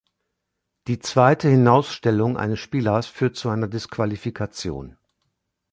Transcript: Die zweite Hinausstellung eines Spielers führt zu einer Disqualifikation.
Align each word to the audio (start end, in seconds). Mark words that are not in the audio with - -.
Die 0.87 0.97
zweite 0.97 1.47
Hinausstellung 1.47 2.35
eines 2.35 2.57
Spielers 2.59 3.05
führt 3.05 3.35
zu 3.35 3.49
einer 3.49 3.67
Disqualifikation. 3.67 4.97